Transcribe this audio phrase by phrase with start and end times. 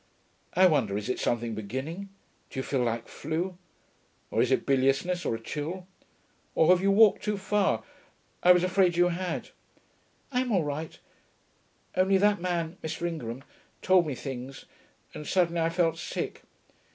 [0.55, 2.09] 'I wonder, is it something beginning?
[2.49, 3.55] Do you feel like flu?
[4.31, 5.85] Or is it biliousness, or a chill?
[6.55, 7.83] Or have you walked too far?
[8.41, 9.41] I was afraid you were.'
[10.31, 10.97] 'I'm all right.
[11.95, 13.07] Only that man Mr.
[13.07, 13.43] Ingram
[13.83, 14.65] told me things,
[15.13, 16.41] and suddenly I felt sick....